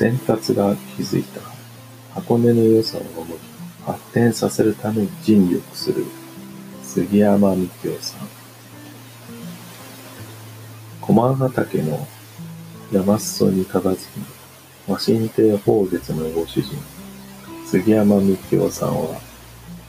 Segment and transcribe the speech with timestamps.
[0.00, 1.42] 先達が築いた
[2.14, 3.38] 箱根の良さを守り、
[3.84, 6.06] 発展させるために尽力する
[6.82, 8.20] 杉山幹夫さん。
[11.02, 12.08] 駒ヶ岳の
[12.90, 13.98] 山裾に佇む
[14.88, 16.78] 和神亭宝月のご主人、
[17.66, 19.20] 杉山幹夫さんは、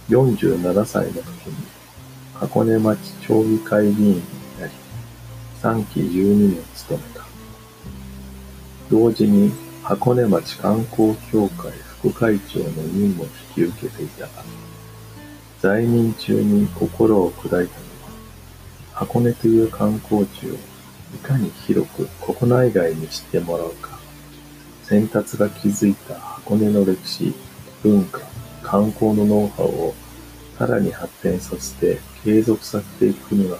[0.10, 1.56] 47歳の時に
[2.34, 4.22] 箱根町町議会議員に
[4.60, 4.74] なり、
[5.62, 7.26] 3期12年務めた。
[8.90, 11.72] 同時に箱根町観光協会
[12.02, 14.30] 副会長の任務を引き受けていたが、
[15.60, 17.68] 在任中に心を砕いたのは、
[18.94, 24.00] 箱根という観光地をいかに広く国内外に知ってもらうか、
[24.84, 27.34] 先達が築いた箱根の歴史、
[27.84, 28.22] 文化、
[28.64, 29.94] 観光のノウハウを
[30.58, 33.58] さらに発展させて継続させていくには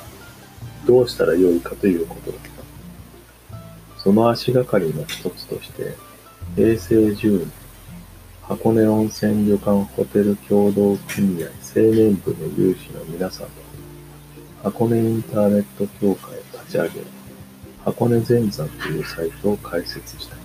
[0.86, 2.62] どうしたらよいかということだった。
[4.00, 5.96] その足がかりの一つとして、
[6.54, 7.52] 平成10年、
[8.42, 13.52] 箱根温泉旅館ホテル協同組合青年部の有志の皆さんと、
[14.62, 16.90] 箱根インターネット協会を立ち上げ、
[17.86, 20.36] 箱根全山というサイトを開設した。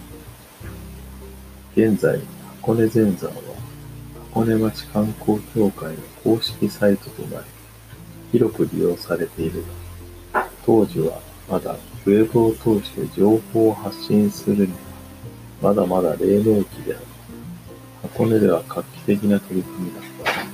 [1.74, 2.20] 現在、
[2.60, 3.42] 箱根全山は
[4.30, 7.46] 箱根町観光協会の公式サイトとなり、
[8.30, 9.64] 広く利用されている
[10.32, 14.85] が、当時はまだウェブを通して情報を発信するに、
[15.66, 17.04] まだまだ黎明期である。
[18.00, 20.46] 箱根では画期的な取り組みだった。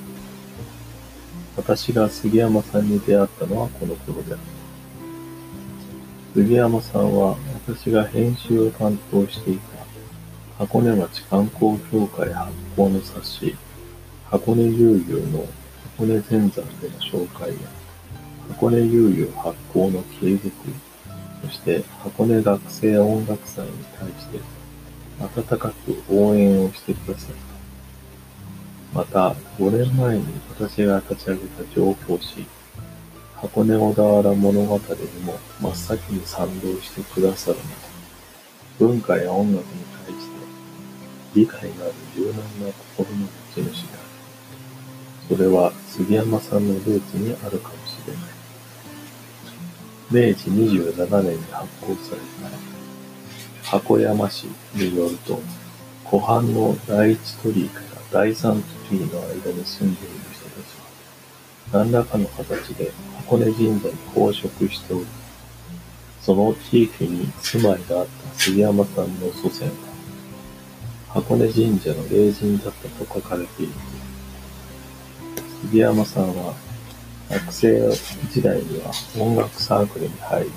[1.55, 4.45] 私が杉山さんに出会ったのはこの頃であった。
[6.35, 9.85] 杉山さんは私が編集を担当していた
[10.61, 13.55] 箱根町観光協会発行の冊子
[14.31, 15.47] 箱根悠々の
[15.99, 17.57] 箱根全山での紹介や、
[18.49, 20.51] 箱根悠々発行の継続、
[21.45, 24.62] そして箱根学生音楽祭に対して
[25.21, 27.35] 温かく応援をしてくださっ
[28.93, 28.99] た。
[28.99, 32.47] また、5年前に私が立ち上げた情報誌、
[33.37, 34.81] 箱根小田原物語に
[35.25, 37.63] も真っ先に賛同してくださるな
[38.79, 39.71] ど、文化や音楽に
[40.07, 40.33] 対して
[41.35, 42.37] 理解がある柔軟
[42.67, 44.03] な心の持ち主である。
[45.37, 48.23] それは杉山さんのルーツにあるかもしれない。
[50.29, 52.51] 明治27年に発行された
[53.73, 55.41] 箱山市によると、
[56.05, 57.81] 湖畔の第一鳥居か
[58.13, 65.07] ら第三鳥居の間に住んでいる人たちは、何らかの形で箱根神社に奉職しており、
[66.21, 69.73] その地域に住まいがあった杉山さんの祖先は、
[71.15, 73.73] 箱根神社の霊人だったと書かれている。
[75.63, 76.53] 杉山さんは
[77.31, 77.91] 学生
[78.31, 80.51] 時代には音楽サークルに入り、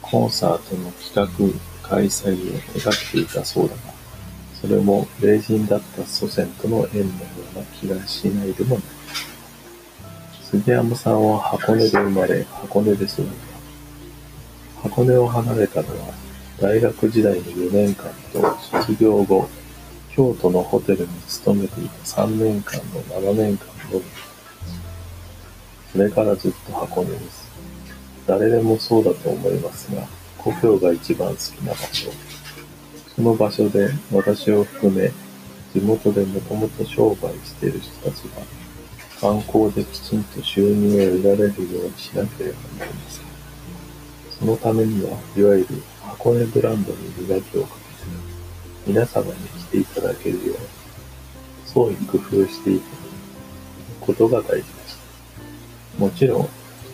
[0.00, 3.80] コンサートの企画、開催を手掛けていたそうだが、
[4.60, 7.10] それも霊人だった祖先との縁のよ
[7.54, 8.84] うな気がしないでもない。
[10.44, 14.88] 杉山さんは箱根で生まれ、箱根で育った。
[14.88, 16.14] 箱根を離れたのは、
[16.60, 19.48] 大学時代の4年間と卒業後、
[20.14, 24.04] 京都のホテルに勤めていた3年間の7年間のみ。
[25.90, 27.48] それからずっと箱根です。
[28.26, 30.06] 誰でもそうだと思いますが、
[30.42, 32.10] 故郷が一番好きな場所。
[33.14, 35.12] その場所で私を含め、
[35.72, 38.42] 地元でもともと商売している人たちが、
[39.20, 43.24] 観光できちんと収入を得られるようにしなければなりません。
[44.40, 45.66] そのためには、いわゆる
[46.02, 46.98] 箱根ブランドに
[47.28, 50.56] 磨きをかけて、皆様に来ていただけるように、
[51.66, 52.82] 創意工夫していく
[54.00, 54.98] ことが大事です。
[55.98, 56.48] もちろん、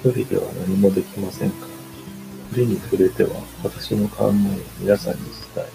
[0.04, 1.77] 一人では何もできませんから、
[2.50, 3.30] 振りに触れては
[3.62, 4.32] 私の考えを
[4.80, 5.20] 皆さんに
[5.54, 5.68] 伝え、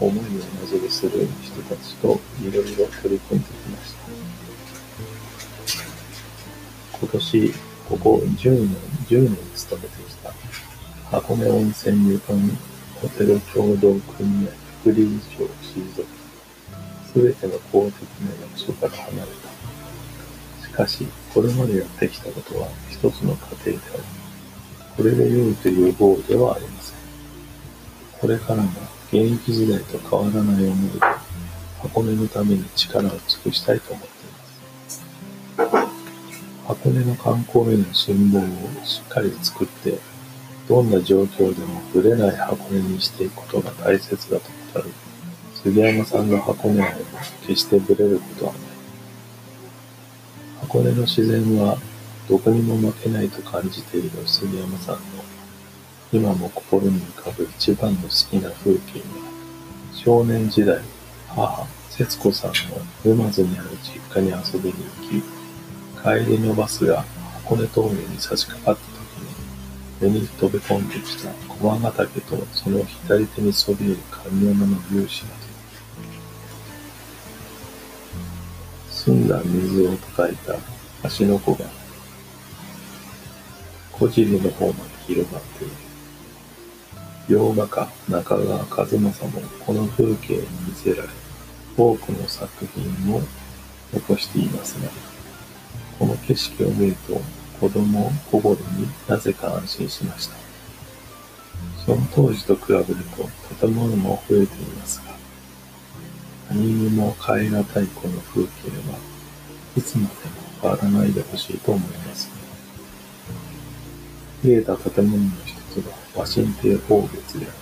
[0.00, 3.98] 思いを同じにする人たちといろいろ取り組んできました。
[6.98, 7.54] 今年、
[7.88, 8.76] ここ10年、
[9.08, 10.32] 10年勤めてきた
[11.10, 12.34] 箱根温泉旅館
[13.00, 14.50] ホテル協同組合
[14.82, 16.06] 副理事長を退き、
[17.12, 19.28] すべての公的な役所から離れ
[20.60, 20.66] た。
[20.66, 24.25] しかし、これまでやってきたことは一つの過程であり、
[24.96, 26.96] これで良いというゴールではありません。
[28.18, 28.70] これからも
[29.12, 31.00] 現役時代と変わらない思いで、
[31.82, 35.02] 箱根のために力を尽くしたいと思っています。
[36.66, 39.98] 箱根の観光への辛抱をしっかり作って、
[40.68, 44.90] どんな状況でもぶれない箱根にしていくことが大切だと語る
[45.62, 47.00] 杉山さんの箱根愛も
[47.46, 48.62] 決してぶれることはない。
[50.62, 51.78] 箱根の自然は
[52.28, 55.00] どこにも負けないと感じている杉山さんの
[56.12, 59.04] 今も心に浮かぶ一番の好きな風景が
[59.92, 60.80] 少年時代、
[61.28, 67.04] 母、節子さんの沼津にある実家に遊びに行き、帰りのバスが
[67.42, 75.34] 箱根峠に差し掛かった時に、目に飛び込んできた駒ヶ岳とその左手にそびえる神山の粒子など、
[78.90, 80.56] 澄んだ水を叩いた
[81.02, 81.85] 足の湖が、
[83.98, 85.72] 小尻の方まで広がっている。
[87.28, 89.10] 洋画家中川和正も
[89.64, 91.08] この風景に見せられ、
[91.76, 93.20] 多くの作品を
[93.92, 94.90] 残していますが、
[95.98, 97.20] この景色を見ると
[97.60, 100.36] 子供心になぜか安心しました。
[101.84, 103.28] その当時と比べると
[103.60, 105.16] 建物も増えていますが、
[106.50, 108.98] 何にも変えがたいこの風景は
[109.76, 110.10] いつまでも
[110.60, 112.45] 変わらないでほしいと思います。
[114.42, 117.54] 見えた建物の一つがワシンテン宝月である。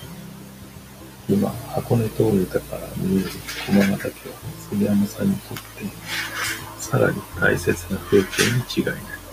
[1.27, 3.31] 今、箱根通りだから見える
[3.67, 4.35] 駒ヶ岳は
[4.71, 5.63] 杉山さんにとって
[6.79, 9.24] さらに大切な風景に違いない。